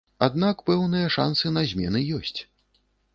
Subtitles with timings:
[0.27, 2.39] Аднак пэўныя шансы на змены ёсць.